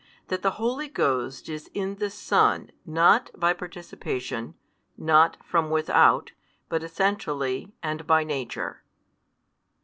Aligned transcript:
That 0.29 0.41
the 0.41 0.57
Holy 0.57 0.87
Ghost 0.87 1.47
is 1.47 1.69
in 1.75 1.97
the 1.97 2.09
Son 2.09 2.71
not 2.87 3.29
by 3.39 3.53
participation, 3.53 4.55
not 4.97 5.37
from 5.45 5.69
without, 5.69 6.31
but 6.69 6.81
Essentially 6.81 7.75
and 7.83 8.07
by 8.07 8.23
Nature. 8.23 8.81